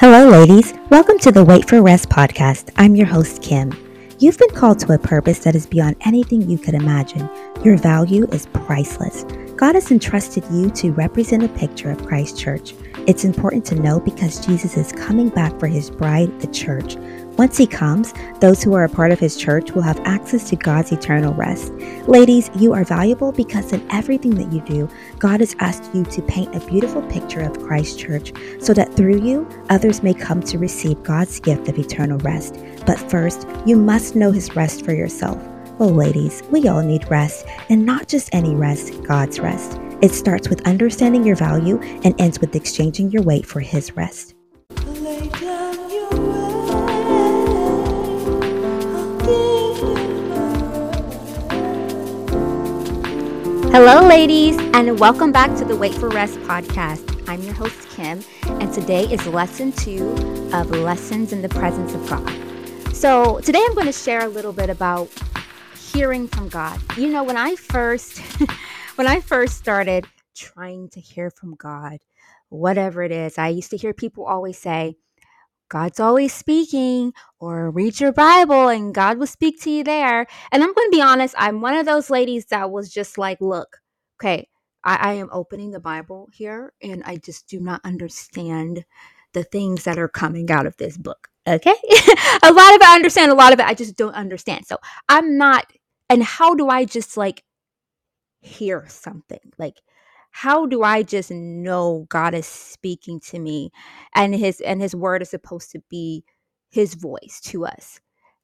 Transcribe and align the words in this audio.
Hello, 0.00 0.28
ladies. 0.28 0.74
Welcome 0.90 1.20
to 1.20 1.30
the 1.30 1.44
Wait 1.44 1.68
for 1.68 1.80
Rest 1.80 2.08
podcast. 2.08 2.68
I'm 2.76 2.96
your 2.96 3.06
host, 3.06 3.40
Kim. 3.40 3.72
You've 4.18 4.36
been 4.36 4.50
called 4.50 4.80
to 4.80 4.92
a 4.92 4.98
purpose 4.98 5.38
that 5.44 5.54
is 5.54 5.66
beyond 5.66 5.94
anything 6.04 6.42
you 6.42 6.58
could 6.58 6.74
imagine. 6.74 7.30
Your 7.62 7.76
value 7.76 8.26
is 8.32 8.46
priceless. 8.46 9.22
God 9.54 9.76
has 9.76 9.92
entrusted 9.92 10.44
you 10.50 10.68
to 10.70 10.90
represent 10.90 11.44
a 11.44 11.48
picture 11.48 11.92
of 11.92 12.04
Christ 12.04 12.36
Church. 12.36 12.74
It's 13.06 13.24
important 13.24 13.66
to 13.66 13.74
know 13.74 14.00
because 14.00 14.44
Jesus 14.46 14.78
is 14.78 14.90
coming 14.92 15.28
back 15.28 15.60
for 15.60 15.66
his 15.66 15.90
bride, 15.90 16.40
the 16.40 16.46
church. 16.46 16.96
Once 17.36 17.58
he 17.58 17.66
comes, 17.66 18.14
those 18.40 18.62
who 18.62 18.72
are 18.72 18.84
a 18.84 18.88
part 18.88 19.12
of 19.12 19.18
his 19.18 19.36
church 19.36 19.72
will 19.72 19.82
have 19.82 20.00
access 20.06 20.48
to 20.48 20.56
God's 20.56 20.90
eternal 20.90 21.34
rest. 21.34 21.70
Ladies, 22.08 22.50
you 22.56 22.72
are 22.72 22.82
valuable 22.82 23.30
because 23.30 23.74
in 23.74 23.86
everything 23.90 24.36
that 24.36 24.50
you 24.50 24.62
do, 24.62 24.88
God 25.18 25.40
has 25.40 25.54
asked 25.58 25.94
you 25.94 26.04
to 26.04 26.22
paint 26.22 26.56
a 26.56 26.66
beautiful 26.66 27.02
picture 27.02 27.42
of 27.42 27.62
Christ 27.62 27.98
Church 27.98 28.32
so 28.58 28.72
that 28.72 28.94
through 28.94 29.20
you, 29.20 29.46
others 29.68 30.02
may 30.02 30.14
come 30.14 30.40
to 30.44 30.56
receive 30.58 31.02
God's 31.02 31.38
gift 31.40 31.68
of 31.68 31.78
eternal 31.78 32.18
rest. 32.20 32.56
But 32.86 32.98
first, 33.10 33.46
you 33.66 33.76
must 33.76 34.16
know 34.16 34.32
his 34.32 34.56
rest 34.56 34.82
for 34.82 34.94
yourself. 34.94 35.36
Well, 35.78 35.90
ladies, 35.90 36.42
we 36.50 36.68
all 36.68 36.82
need 36.82 37.10
rest, 37.10 37.44
and 37.68 37.84
not 37.84 38.08
just 38.08 38.32
any 38.32 38.54
rest, 38.54 39.02
God's 39.02 39.40
rest. 39.40 39.78
It 40.04 40.12
starts 40.12 40.50
with 40.50 40.60
understanding 40.68 41.24
your 41.24 41.34
value 41.34 41.80
and 41.80 42.14
ends 42.20 42.38
with 42.38 42.54
exchanging 42.54 43.10
your 43.10 43.22
weight 43.22 43.46
for 43.46 43.60
his 43.60 43.96
rest. 43.96 44.34
Hello, 53.72 54.06
ladies, 54.06 54.58
and 54.74 55.00
welcome 55.00 55.32
back 55.32 55.56
to 55.56 55.64
the 55.64 55.74
Wait 55.74 55.94
for 55.94 56.10
Rest 56.10 56.38
podcast. 56.40 57.26
I'm 57.26 57.40
your 57.40 57.54
host, 57.54 57.88
Kim, 57.88 58.22
and 58.42 58.70
today 58.74 59.04
is 59.04 59.26
lesson 59.28 59.72
two 59.72 60.10
of 60.52 60.70
Lessons 60.70 61.32
in 61.32 61.40
the 61.40 61.48
Presence 61.48 61.94
of 61.94 62.06
God. 62.10 62.94
So, 62.94 63.40
today 63.40 63.64
I'm 63.66 63.72
going 63.72 63.86
to 63.86 63.92
share 63.92 64.26
a 64.26 64.28
little 64.28 64.52
bit 64.52 64.68
about 64.68 65.08
hearing 65.94 66.28
from 66.28 66.50
God. 66.50 66.78
You 66.98 67.08
know, 67.08 67.24
when 67.24 67.38
I 67.38 67.56
first 67.56 68.20
when 68.96 69.06
I 69.06 69.20
first 69.20 69.56
started 69.56 70.06
trying 70.36 70.88
to 70.90 71.00
hear 71.00 71.30
from 71.30 71.54
God, 71.56 71.98
whatever 72.48 73.02
it 73.02 73.10
is, 73.10 73.38
I 73.38 73.48
used 73.48 73.70
to 73.70 73.76
hear 73.76 73.92
people 73.92 74.24
always 74.24 74.58
say, 74.58 74.96
God's 75.68 75.98
always 75.98 76.32
speaking, 76.32 77.12
or 77.40 77.70
read 77.70 77.98
your 77.98 78.12
Bible 78.12 78.68
and 78.68 78.94
God 78.94 79.18
will 79.18 79.26
speak 79.26 79.60
to 79.62 79.70
you 79.70 79.82
there. 79.82 80.26
And 80.52 80.62
I'm 80.62 80.72
going 80.72 80.86
to 80.86 80.96
be 80.96 81.02
honest, 81.02 81.34
I'm 81.36 81.60
one 81.60 81.74
of 81.74 81.86
those 81.86 82.10
ladies 82.10 82.46
that 82.46 82.70
was 82.70 82.92
just 82.92 83.18
like, 83.18 83.40
look, 83.40 83.78
okay, 84.20 84.48
I, 84.84 84.96
I 84.96 85.12
am 85.14 85.30
opening 85.32 85.72
the 85.72 85.80
Bible 85.80 86.28
here 86.32 86.72
and 86.82 87.02
I 87.04 87.16
just 87.16 87.48
do 87.48 87.58
not 87.58 87.80
understand 87.82 88.84
the 89.32 89.42
things 89.42 89.84
that 89.84 89.98
are 89.98 90.08
coming 90.08 90.50
out 90.50 90.66
of 90.66 90.76
this 90.76 90.96
book. 90.96 91.28
Okay. 91.46 91.70
a 92.42 92.52
lot 92.52 92.74
of 92.74 92.80
it 92.80 92.84
I 92.84 92.94
understand, 92.94 93.32
a 93.32 93.34
lot 93.34 93.52
of 93.52 93.58
it 93.58 93.66
I 93.66 93.74
just 93.74 93.96
don't 93.96 94.14
understand. 94.14 94.66
So 94.66 94.76
I'm 95.08 95.36
not, 95.36 95.72
and 96.08 96.22
how 96.22 96.54
do 96.54 96.68
I 96.68 96.84
just 96.84 97.16
like 97.16 97.42
hear 98.44 98.86
something? 98.88 99.52
Like, 99.58 99.80
how 100.32 100.66
do 100.66 100.82
I 100.82 101.02
just 101.02 101.30
know 101.30 102.06
God 102.10 102.34
is 102.34 102.46
speaking 102.46 103.20
to 103.20 103.38
me 103.38 103.70
and 104.14 104.34
his 104.34 104.60
and 104.60 104.80
his 104.82 104.94
word 104.94 105.22
is 105.22 105.30
supposed 105.30 105.70
to 105.72 105.80
be 105.90 106.24
his 106.70 106.94
voice 106.94 107.40
to 107.46 107.66
us? 107.66 108.00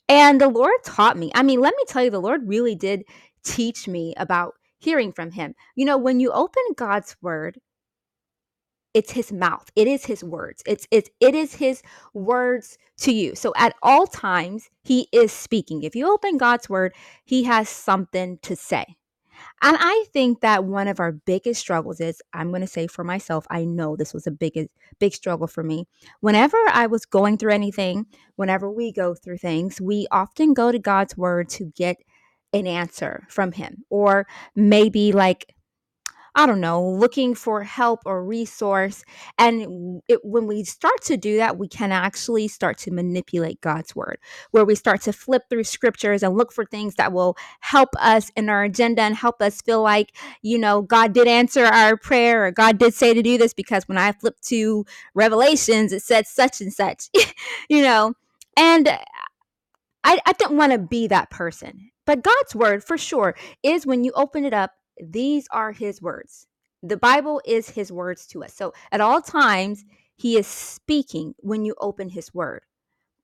And 0.08 0.40
the 0.40 0.48
Lord 0.48 0.74
taught 0.84 1.18
me. 1.18 1.32
I 1.34 1.42
mean, 1.42 1.60
let 1.60 1.74
me 1.76 1.84
tell 1.88 2.02
you 2.04 2.10
the 2.10 2.20
Lord 2.20 2.48
really 2.48 2.74
did 2.74 3.04
teach 3.44 3.88
me 3.88 4.14
about 4.16 4.54
hearing 4.78 5.12
from 5.12 5.32
him. 5.32 5.54
You 5.76 5.84
know, 5.86 5.98
when 5.98 6.20
you 6.20 6.32
open 6.32 6.62
God's 6.76 7.16
word, 7.22 7.60
it's 8.94 9.12
his 9.12 9.32
mouth. 9.32 9.70
It 9.76 9.86
is 9.88 10.04
his 10.06 10.24
words. 10.24 10.62
It's 10.66 10.86
it's 10.90 11.10
it 11.20 11.34
is 11.34 11.54
his 11.54 11.82
words 12.14 12.78
to 12.98 13.12
you. 13.12 13.34
So 13.34 13.52
at 13.56 13.74
all 13.82 14.06
times 14.06 14.68
he 14.82 15.08
is 15.12 15.32
speaking. 15.32 15.82
If 15.82 15.94
you 15.94 16.12
open 16.12 16.38
God's 16.38 16.68
word, 16.68 16.94
he 17.24 17.44
has 17.44 17.68
something 17.68 18.38
to 18.42 18.56
say. 18.56 18.96
And 19.62 19.76
I 19.78 20.04
think 20.12 20.40
that 20.40 20.64
one 20.64 20.88
of 20.88 21.00
our 21.00 21.12
biggest 21.12 21.60
struggles 21.60 22.00
is 22.00 22.22
I'm 22.32 22.50
going 22.50 22.62
to 22.62 22.66
say 22.66 22.86
for 22.86 23.04
myself, 23.04 23.46
I 23.50 23.64
know 23.64 23.96
this 23.96 24.14
was 24.14 24.26
a 24.26 24.30
big 24.30 24.68
big 24.98 25.14
struggle 25.14 25.46
for 25.46 25.62
me. 25.62 25.86
Whenever 26.20 26.58
I 26.72 26.86
was 26.86 27.06
going 27.06 27.38
through 27.38 27.52
anything, 27.52 28.06
whenever 28.36 28.70
we 28.70 28.92
go 28.92 29.14
through 29.14 29.38
things, 29.38 29.80
we 29.80 30.06
often 30.10 30.54
go 30.54 30.72
to 30.72 30.78
God's 30.78 31.16
word 31.16 31.48
to 31.50 31.66
get 31.76 31.96
an 32.52 32.66
answer 32.66 33.26
from 33.28 33.52
him 33.52 33.84
or 33.90 34.26
maybe 34.56 35.12
like 35.12 35.54
I 36.34 36.46
don't 36.46 36.60
know, 36.60 36.82
looking 36.88 37.34
for 37.34 37.62
help 37.62 38.00
or 38.06 38.24
resource. 38.24 39.04
And 39.38 40.02
it, 40.08 40.20
when 40.24 40.46
we 40.46 40.64
start 40.64 41.02
to 41.04 41.16
do 41.16 41.36
that, 41.38 41.58
we 41.58 41.68
can 41.68 41.92
actually 41.92 42.48
start 42.48 42.78
to 42.78 42.90
manipulate 42.90 43.60
God's 43.60 43.94
word, 43.96 44.18
where 44.50 44.64
we 44.64 44.74
start 44.74 45.02
to 45.02 45.12
flip 45.12 45.42
through 45.50 45.64
scriptures 45.64 46.22
and 46.22 46.36
look 46.36 46.52
for 46.52 46.64
things 46.64 46.94
that 46.96 47.12
will 47.12 47.36
help 47.60 47.90
us 47.98 48.30
in 48.36 48.48
our 48.48 48.64
agenda 48.64 49.02
and 49.02 49.16
help 49.16 49.42
us 49.42 49.60
feel 49.60 49.82
like, 49.82 50.16
you 50.42 50.58
know, 50.58 50.82
God 50.82 51.12
did 51.12 51.26
answer 51.26 51.64
our 51.64 51.96
prayer 51.96 52.46
or 52.46 52.50
God 52.50 52.78
did 52.78 52.94
say 52.94 53.14
to 53.14 53.22
do 53.22 53.38
this 53.38 53.54
because 53.54 53.88
when 53.88 53.98
I 53.98 54.12
flip 54.12 54.38
to 54.46 54.84
Revelations, 55.14 55.92
it 55.92 56.02
said 56.02 56.26
such 56.26 56.60
and 56.60 56.72
such, 56.72 57.08
you 57.68 57.82
know. 57.82 58.14
And 58.56 58.88
I, 60.04 60.18
I 60.26 60.32
didn't 60.32 60.56
want 60.56 60.72
to 60.72 60.78
be 60.78 61.06
that 61.08 61.30
person. 61.30 61.90
But 62.06 62.22
God's 62.22 62.54
word, 62.54 62.82
for 62.82 62.98
sure, 62.98 63.36
is 63.62 63.86
when 63.86 64.04
you 64.04 64.12
open 64.14 64.44
it 64.44 64.54
up, 64.54 64.72
these 65.02 65.46
are 65.50 65.72
his 65.72 66.00
words. 66.02 66.46
The 66.82 66.96
Bible 66.96 67.40
is 67.44 67.70
his 67.70 67.92
words 67.92 68.26
to 68.28 68.44
us. 68.44 68.54
So 68.54 68.72
at 68.90 69.00
all 69.00 69.20
times, 69.20 69.84
he 70.16 70.36
is 70.36 70.46
speaking 70.46 71.34
when 71.38 71.64
you 71.64 71.74
open 71.80 72.08
his 72.08 72.32
word. 72.34 72.62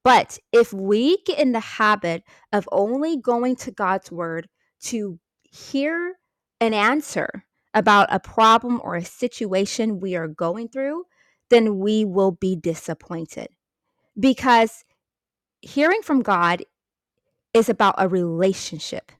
But 0.02 0.38
if 0.52 0.72
we 0.72 1.18
get 1.26 1.38
in 1.38 1.52
the 1.52 1.60
habit 1.60 2.22
of 2.52 2.68
only 2.70 3.16
going 3.16 3.56
to 3.56 3.72
God's 3.72 4.12
word 4.12 4.48
to 4.82 5.18
hear 5.42 6.14
an 6.60 6.74
answer 6.74 7.44
about 7.74 8.08
a 8.10 8.20
problem 8.20 8.80
or 8.84 8.94
a 8.94 9.04
situation 9.04 10.00
we 10.00 10.16
are 10.16 10.28
going 10.28 10.68
through, 10.68 11.04
then 11.50 11.78
we 11.78 12.04
will 12.04 12.32
be 12.32 12.56
disappointed. 12.56 13.48
Because 14.18 14.84
hearing 15.60 16.02
from 16.02 16.22
God 16.22 16.62
is 17.52 17.68
about 17.68 17.96
a 17.98 18.08
relationship, 18.08 19.12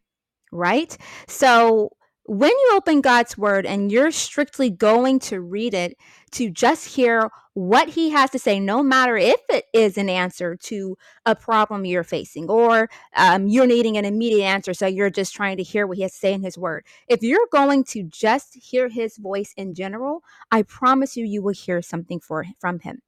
right? 0.53 0.97
So 1.27 1.96
when 2.29 2.51
you 2.51 2.73
open 2.75 3.01
God's 3.01 3.39
word 3.39 3.67
and 3.67 3.91
you're 3.91 4.11
strictly 4.11 4.69
going 4.69 5.21
to 5.21 5.41
read 5.41 5.75
it 5.75 5.97
to 6.33 6.51
just 6.51 6.89
hear 6.89 7.31
what 7.55 7.89
he 7.89 8.11
has 8.11 8.31
to 8.31 8.39
say, 8.39 8.59
no 8.59 8.83
matter 8.83 9.17
if 9.17 9.41
it 9.49 9.65
is 9.73 9.97
an 9.97 10.11
answer 10.11 10.57
to 10.57 10.99
a 11.25 11.37
problem 11.37 11.85
you're 11.85 12.03
facing 12.03 12.51
or 12.51 12.91
um, 13.17 13.47
you're 13.47 13.67
needing 13.67 13.97
an 13.97 14.05
immediate 14.05 14.45
answer, 14.45 14.75
so 14.75 14.87
you're 14.87 15.09
just 15.09 15.35
trying 15.35 15.57
to 15.57 15.63
hear 15.63 15.87
what 15.87 15.97
he 15.97 16.03
has 16.03 16.13
to 16.13 16.19
say 16.19 16.33
in 16.33 16.43
his 16.43 16.59
word. 16.59 16.85
If 17.09 17.23
you're 17.23 17.47
going 17.53 17.85
to 17.85 18.03
just 18.03 18.55
hear 18.55 18.89
his 18.89 19.17
voice 19.17 19.55
in 19.57 19.75
general, 19.75 20.23
I 20.51 20.63
promise 20.63 21.17
you, 21.17 21.25
you 21.25 21.43
will 21.43 21.55
hear 21.55 21.81
something 21.81 22.21
for, 22.21 22.45
from 22.59 22.81
him 22.81 23.03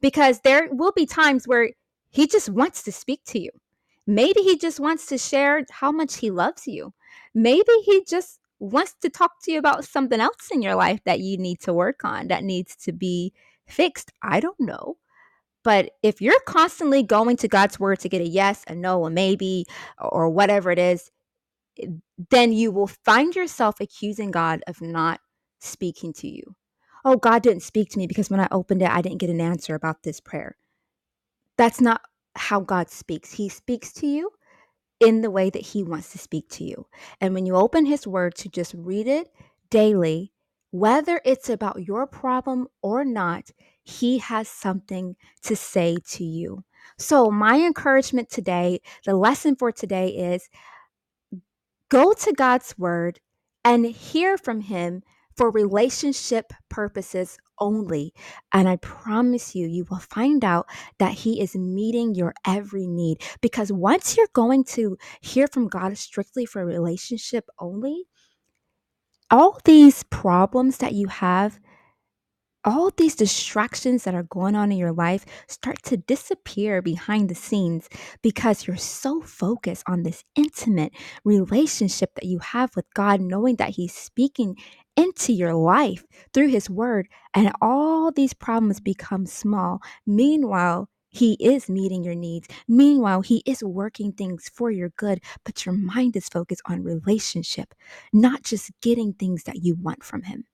because 0.00 0.40
there 0.40 0.68
will 0.70 0.92
be 0.92 1.06
times 1.06 1.46
where 1.46 1.70
he 2.08 2.26
just 2.26 2.48
wants 2.48 2.84
to 2.84 2.92
speak 2.92 3.24
to 3.26 3.40
you. 3.40 3.50
Maybe 4.06 4.40
he 4.42 4.56
just 4.56 4.80
wants 4.80 5.06
to 5.06 5.18
share 5.18 5.64
how 5.70 5.92
much 5.92 6.18
he 6.18 6.30
loves 6.30 6.66
you. 6.66 6.94
Maybe 7.34 7.72
he 7.84 8.04
just 8.08 8.40
wants 8.60 8.94
to 9.00 9.10
talk 9.10 9.42
to 9.42 9.52
you 9.52 9.58
about 9.58 9.84
something 9.84 10.20
else 10.20 10.50
in 10.52 10.62
your 10.62 10.74
life 10.74 11.00
that 11.04 11.20
you 11.20 11.38
need 11.38 11.60
to 11.60 11.72
work 11.72 12.04
on, 12.04 12.28
that 12.28 12.44
needs 12.44 12.76
to 12.76 12.92
be 12.92 13.32
fixed. 13.66 14.12
I 14.22 14.40
don't 14.40 14.60
know. 14.60 14.96
But 15.64 15.92
if 16.02 16.22
you're 16.22 16.40
constantly 16.46 17.02
going 17.02 17.36
to 17.38 17.48
God's 17.48 17.80
word 17.80 18.00
to 18.00 18.08
get 18.08 18.22
a 18.22 18.26
yes, 18.26 18.64
a 18.66 18.74
no, 18.74 19.04
a 19.04 19.10
maybe, 19.10 19.66
or 19.98 20.30
whatever 20.30 20.70
it 20.70 20.78
is, 20.78 21.10
eh, 21.80 21.86
then 22.30 22.52
you 22.52 22.70
will 22.70 22.86
find 22.86 23.34
yourself 23.34 23.80
accusing 23.80 24.30
God 24.30 24.62
of 24.66 24.80
not 24.80 25.20
speaking 25.60 26.12
to 26.14 26.28
you. 26.28 26.54
Oh, 27.04 27.16
God 27.16 27.42
didn't 27.42 27.62
speak 27.62 27.90
to 27.90 27.98
me 27.98 28.06
because 28.06 28.30
when 28.30 28.40
I 28.40 28.48
opened 28.50 28.82
it, 28.82 28.90
I 28.90 29.02
didn't 29.02 29.18
get 29.18 29.30
an 29.30 29.40
answer 29.40 29.74
about 29.74 30.02
this 30.02 30.20
prayer. 30.20 30.56
That's 31.56 31.80
not 31.80 32.02
how 32.36 32.60
God 32.60 32.90
speaks. 32.90 33.32
He 33.32 33.48
speaks 33.48 33.92
to 33.94 34.06
you 34.06 34.30
in 35.00 35.22
the 35.22 35.30
way 35.30 35.50
that 35.50 35.62
He 35.62 35.82
wants 35.82 36.12
to 36.12 36.18
speak 36.18 36.48
to 36.50 36.64
you. 36.64 36.86
And 37.20 37.34
when 37.34 37.46
you 37.46 37.56
open 37.56 37.86
His 37.86 38.06
Word 38.06 38.34
to 38.36 38.48
just 38.48 38.74
read 38.76 39.06
it 39.06 39.28
daily, 39.70 40.32
whether 40.70 41.20
it's 41.24 41.48
about 41.48 41.86
your 41.86 42.06
problem 42.06 42.68
or 42.82 43.04
not, 43.04 43.50
He 43.82 44.18
has 44.18 44.48
something 44.48 45.16
to 45.42 45.56
say 45.56 45.96
to 46.12 46.24
you. 46.24 46.64
So, 46.98 47.30
my 47.30 47.56
encouragement 47.56 48.30
today, 48.30 48.80
the 49.04 49.16
lesson 49.16 49.56
for 49.56 49.72
today 49.72 50.08
is 50.08 50.48
go 51.88 52.12
to 52.12 52.32
God's 52.32 52.76
Word 52.78 53.20
and 53.64 53.84
hear 53.86 54.38
from 54.38 54.60
Him 54.60 55.02
for 55.36 55.50
relationship 55.50 56.52
purposes 56.68 57.38
only. 57.60 58.12
And 58.52 58.68
I 58.68 58.76
promise 58.76 59.54
you, 59.54 59.66
you 59.68 59.86
will 59.90 59.98
find 59.98 60.44
out 60.44 60.66
that 60.98 61.12
He 61.12 61.40
is 61.40 61.54
meeting 61.56 62.14
your 62.14 62.34
every 62.46 62.86
need. 62.86 63.22
Because 63.40 63.72
once 63.72 64.16
you're 64.16 64.28
going 64.32 64.64
to 64.64 64.96
hear 65.20 65.46
from 65.46 65.68
God 65.68 65.96
strictly 65.98 66.46
for 66.46 66.64
relationship 66.64 67.48
only, 67.58 68.04
all 69.30 69.58
these 69.64 70.02
problems 70.04 70.78
that 70.78 70.92
you 70.92 71.06
have, 71.08 71.60
all 72.64 72.90
these 72.96 73.14
distractions 73.16 74.04
that 74.04 74.14
are 74.14 74.24
going 74.24 74.54
on 74.54 74.70
in 74.70 74.78
your 74.78 74.92
life 74.92 75.24
start 75.48 75.82
to 75.84 75.96
disappear 75.96 76.82
behind 76.82 77.28
the 77.28 77.34
scenes 77.34 77.88
because 78.22 78.66
you're 78.66 78.76
so 78.76 79.20
focused 79.22 79.84
on 79.86 80.02
this 80.02 80.24
intimate 80.36 80.92
relationship 81.24 82.14
that 82.14 82.24
you 82.26 82.38
have 82.40 82.74
with 82.76 82.84
God, 82.94 83.20
knowing 83.20 83.56
that 83.56 83.70
He's 83.70 83.94
speaking 83.94 84.56
into 84.96 85.32
your 85.32 85.54
life 85.54 86.04
through 86.34 86.48
His 86.48 86.68
Word, 86.68 87.08
and 87.34 87.52
all 87.62 88.12
these 88.12 88.34
problems 88.34 88.80
become 88.80 89.26
small. 89.26 89.80
Meanwhile, 90.06 90.88
he 91.12 91.32
is 91.40 91.68
meeting 91.68 92.04
your 92.04 92.14
needs. 92.14 92.46
Meanwhile, 92.68 93.22
He 93.22 93.42
is 93.44 93.64
working 93.64 94.12
things 94.12 94.48
for 94.54 94.70
your 94.70 94.90
good, 94.90 95.20
but 95.44 95.66
your 95.66 95.74
mind 95.74 96.14
is 96.14 96.28
focused 96.28 96.62
on 96.66 96.84
relationship, 96.84 97.74
not 98.12 98.44
just 98.44 98.70
getting 98.80 99.14
things 99.14 99.42
that 99.44 99.56
you 99.56 99.74
want 99.74 100.04
from 100.04 100.22
Him 100.22 100.44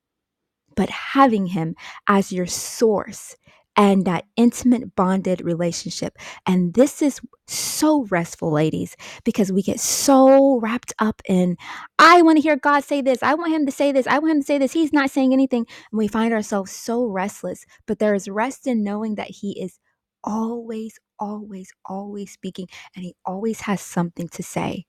but 0.76 0.90
having 0.90 1.46
Him 1.46 1.75
as 2.08 2.32
your 2.32 2.46
source 2.46 3.37
and 3.76 4.06
that 4.06 4.25
intimate 4.37 4.96
bonded 4.96 5.43
relationship. 5.43 6.17
And 6.46 6.75
this 6.75 7.02
is 7.02 7.20
so 7.46 8.06
restful, 8.11 8.50
ladies, 8.50 8.96
because 9.25 9.52
we 9.52 9.62
get 9.62 9.81
so 9.81 10.58
wrapped 10.61 10.94
up 10.99 11.20
in, 11.26 11.56
I 11.99 12.23
want 12.23 12.38
to 12.38 12.43
hear 12.43 12.56
God 12.56 12.84
say 12.84 13.02
this. 13.02 13.23
I 13.23 13.34
want 13.34 13.52
Him 13.52 13.67
to 13.67 13.73
say 13.73 13.93
this. 13.93 14.06
I 14.06 14.19
want 14.19 14.32
Him 14.32 14.40
to 14.40 14.46
say 14.46 14.58
this. 14.58 14.73
He's 14.73 14.93
not 14.93 15.11
saying 15.11 15.32
anything. 15.32 15.67
And 15.93 15.99
we 15.99 16.08
find 16.08 16.32
ourselves 16.32 16.73
so 16.73 17.05
restless. 17.05 17.67
But 17.87 17.99
there 17.99 18.14
is 18.14 18.29
rest 18.29 18.67
in 18.67 18.82
knowing 18.82 19.17
that 19.17 19.29
He 19.29 19.61
is 19.61 19.79
always, 20.25 20.99
always, 21.19 21.72
always 21.84 22.32
speaking 22.32 22.69
and 22.94 23.05
He 23.05 23.14
always 23.26 23.61
has 23.62 23.81
something 23.82 24.29
to 24.29 24.43
say. 24.43 24.87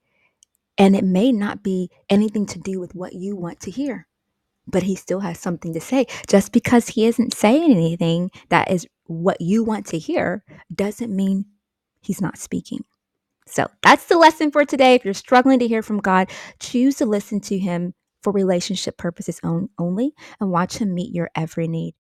And 0.78 0.95
it 0.95 1.04
may 1.04 1.31
not 1.31 1.63
be 1.63 1.90
anything 2.10 2.45
to 2.48 2.60
do 2.60 2.80
with 2.80 2.95
what 2.95 3.13
you 3.13 3.36
want 3.36 3.60
to 3.62 3.72
hear 3.72 4.06
but 4.68 4.84
he 4.84 4.96
still 4.96 5.22
has 5.22 5.40
something 5.40 5.74
to 5.74 5.81
say. 5.81 6.06
Just 6.28 6.52
because 6.52 6.90
he 6.90 7.06
isn't 7.06 7.34
saying 7.34 7.72
anything 7.72 8.31
that 8.50 8.69
is 8.69 8.88
what 9.06 9.42
you 9.42 9.64
want 9.64 9.86
to 9.88 9.98
hear 9.98 10.44
doesn't 10.74 11.16
mean 11.16 11.46
he's 12.02 12.22
not 12.22 12.38
speaking. 12.38 12.84
So 13.48 13.68
that's 13.81 14.06
the 14.06 14.18
lesson 14.18 14.52
for 14.52 14.66
today. 14.66 14.96
If 14.96 15.06
you're 15.06 15.14
struggling 15.14 15.60
to 15.60 15.68
hear 15.68 15.81
from 15.81 16.00
God, 16.00 16.30
choose 16.60 16.98
to 16.98 17.06
listen 17.06 17.40
to 17.42 17.58
him 17.58 17.94
for 18.22 18.34
relationship 18.34 18.98
purposes 18.98 19.40
only 19.80 20.14
and 20.40 20.52
watch 20.52 20.78
him 20.78 20.94
meet 20.94 21.16
your 21.16 21.30
every 21.36 21.68
need. 21.68 21.96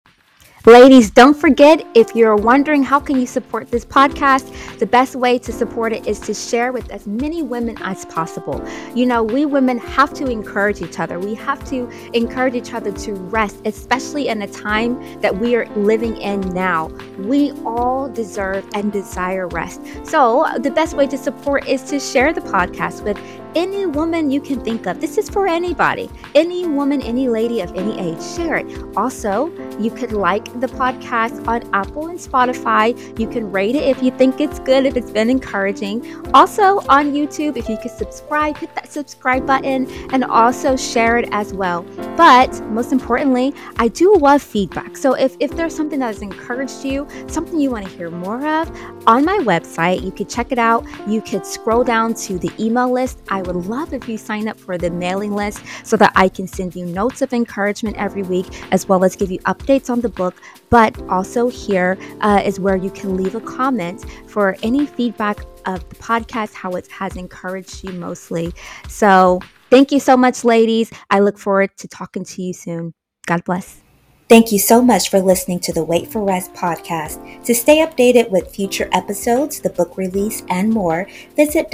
Ladies, 0.66 1.12
don't 1.12 1.36
forget 1.36 1.86
if 1.94 2.12
you're 2.16 2.34
wondering 2.34 2.82
how 2.82 2.98
can 2.98 3.20
you 3.20 3.26
support 3.28 3.70
this 3.70 3.84
podcast, 3.84 4.78
the 4.80 4.86
best 4.86 5.14
way 5.14 5.38
to 5.38 5.52
support 5.52 5.92
it 5.92 6.08
is 6.08 6.18
to 6.18 6.34
share 6.34 6.72
with 6.72 6.90
as 6.90 7.06
many 7.06 7.40
women 7.40 7.78
as 7.82 8.04
possible. 8.06 8.60
You 8.92 9.06
know, 9.06 9.22
we 9.22 9.46
women 9.46 9.78
have 9.78 10.12
to 10.14 10.26
encourage 10.26 10.82
each 10.82 10.98
other. 10.98 11.20
We 11.20 11.36
have 11.36 11.64
to 11.70 11.88
encourage 12.14 12.56
each 12.56 12.74
other 12.74 12.90
to 12.90 13.12
rest, 13.12 13.60
especially 13.64 14.26
in 14.26 14.42
a 14.42 14.48
time 14.48 15.20
that 15.20 15.38
we 15.38 15.54
are 15.54 15.68
living 15.76 16.16
in 16.16 16.40
now. 16.52 16.88
We 17.16 17.52
all 17.64 18.08
deserve 18.08 18.66
and 18.74 18.92
desire 18.92 19.46
rest. 19.46 19.82
So, 20.02 20.48
the 20.58 20.72
best 20.72 20.96
way 20.96 21.06
to 21.06 21.16
support 21.16 21.68
is 21.68 21.84
to 21.84 22.00
share 22.00 22.32
the 22.32 22.40
podcast 22.40 23.04
with 23.04 23.20
any 23.54 23.86
woman 23.86 24.30
you 24.30 24.40
can 24.40 24.64
think 24.64 24.86
of. 24.86 25.00
This 25.00 25.16
is 25.16 25.30
for 25.30 25.46
anybody, 25.46 26.10
any 26.34 26.66
woman, 26.66 27.00
any 27.02 27.28
lady 27.28 27.60
of 27.60 27.72
any 27.74 27.98
age. 28.00 28.20
Share 28.20 28.56
it. 28.56 28.96
Also, 28.96 29.46
you 29.78 29.90
could 29.90 30.12
like 30.12 30.44
the 30.60 30.66
podcast 30.66 31.46
on 31.46 31.62
Apple 31.74 32.08
and 32.08 32.18
Spotify. 32.18 32.96
You 33.18 33.28
can 33.28 33.52
rate 33.52 33.74
it 33.74 33.84
if 33.84 34.02
you 34.02 34.10
think 34.10 34.40
it's 34.40 34.58
good, 34.60 34.86
if 34.86 34.96
it's 34.96 35.10
been 35.10 35.28
encouraging. 35.28 36.26
Also, 36.32 36.80
on 36.88 37.12
YouTube, 37.12 37.56
if 37.56 37.68
you 37.68 37.76
could 37.76 37.90
subscribe, 37.90 38.56
hit 38.56 38.74
that 38.74 38.90
subscribe 38.90 39.46
button 39.46 39.86
and 40.12 40.24
also 40.24 40.76
share 40.76 41.18
it 41.18 41.28
as 41.32 41.52
well. 41.52 41.82
But 42.16 42.62
most 42.66 42.92
importantly, 42.92 43.52
I 43.76 43.88
do 43.88 44.14
love 44.14 44.42
feedback. 44.42 44.96
So 44.96 45.12
if, 45.12 45.36
if 45.40 45.50
there's 45.50 45.74
something 45.74 45.98
that 45.98 46.06
has 46.06 46.22
encouraged 46.22 46.84
you, 46.84 47.06
something 47.26 47.60
you 47.60 47.70
want 47.70 47.86
to 47.86 47.96
hear 47.96 48.10
more 48.10 48.46
of, 48.46 48.70
on 49.06 49.24
my 49.24 49.38
website, 49.38 50.02
you 50.02 50.10
could 50.10 50.28
check 50.28 50.52
it 50.52 50.58
out. 50.58 50.86
You 51.06 51.20
could 51.20 51.44
scroll 51.44 51.84
down 51.84 52.14
to 52.14 52.38
the 52.38 52.50
email 52.58 52.90
list. 52.90 53.18
I 53.28 53.42
would 53.42 53.56
love 53.56 53.92
if 53.92 54.08
you 54.08 54.16
sign 54.16 54.48
up 54.48 54.58
for 54.58 54.78
the 54.78 54.90
mailing 54.90 55.34
list 55.34 55.62
so 55.84 55.96
that 55.98 56.12
I 56.16 56.28
can 56.28 56.48
send 56.48 56.74
you 56.74 56.86
notes 56.86 57.20
of 57.20 57.32
encouragement 57.34 57.96
every 57.96 58.22
week, 58.22 58.46
as 58.72 58.88
well 58.88 59.04
as 59.04 59.16
give 59.16 59.30
you 59.30 59.38
updates 59.40 59.65
on 59.90 60.00
the 60.00 60.08
book. 60.08 60.34
But 60.70 61.00
also, 61.08 61.48
here 61.48 61.98
uh, 62.20 62.42
is 62.44 62.58
where 62.58 62.76
you 62.76 62.90
can 62.90 63.16
leave 63.16 63.34
a 63.34 63.40
comment 63.40 64.04
for 64.26 64.56
any 64.62 64.86
feedback 64.86 65.40
of 65.66 65.88
the 65.88 65.96
podcast, 65.96 66.54
how 66.54 66.72
it 66.72 66.86
has 66.88 67.16
encouraged 67.16 67.84
you 67.84 67.92
mostly. 67.92 68.52
So, 68.88 69.40
thank 69.70 69.92
you 69.92 70.00
so 70.00 70.16
much, 70.16 70.44
ladies. 70.44 70.90
I 71.10 71.20
look 71.20 71.38
forward 71.38 71.70
to 71.78 71.88
talking 71.88 72.24
to 72.24 72.42
you 72.42 72.52
soon. 72.52 72.94
God 73.26 73.44
bless. 73.44 73.82
Thank 74.28 74.50
you 74.50 74.58
so 74.58 74.82
much 74.82 75.08
for 75.08 75.20
listening 75.20 75.60
to 75.60 75.72
the 75.72 75.84
Wait 75.84 76.08
for 76.08 76.24
Rest 76.24 76.52
podcast. 76.52 77.44
To 77.44 77.54
stay 77.54 77.86
updated 77.86 78.28
with 78.28 78.52
future 78.52 78.88
episodes, 78.92 79.60
the 79.60 79.70
book 79.70 79.96
release, 79.96 80.42
and 80.48 80.68
more, 80.68 81.06
visit 81.36 81.70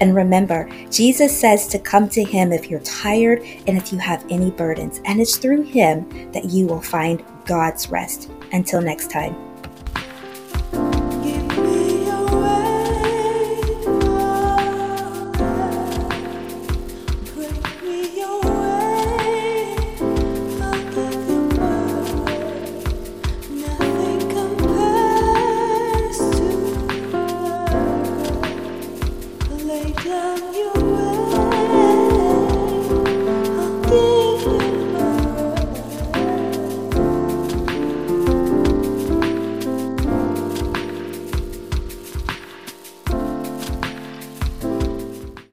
And 0.00 0.14
remember, 0.14 0.68
Jesus 0.90 1.38
says 1.38 1.66
to 1.68 1.78
come 1.78 2.08
to 2.10 2.24
him 2.24 2.52
if 2.52 2.70
you're 2.70 2.80
tired 2.80 3.42
and 3.66 3.76
if 3.76 3.92
you 3.92 3.98
have 3.98 4.24
any 4.30 4.50
burdens, 4.50 5.00
and 5.04 5.20
it's 5.20 5.36
through 5.36 5.62
him 5.62 6.32
that 6.32 6.46
you 6.46 6.66
will 6.66 6.80
find 6.80 7.24
God's 7.44 7.90
rest. 7.90 8.30
Until 8.52 8.80
next 8.80 9.10
time. 9.10 9.51
take 29.82 30.04
love 30.04 30.54
you 30.54 30.81